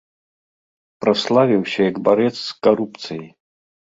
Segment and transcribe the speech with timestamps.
[1.03, 3.23] Праславіўся як барэц з карупцыяй.